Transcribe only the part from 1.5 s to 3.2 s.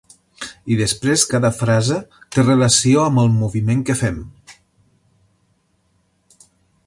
frase té relació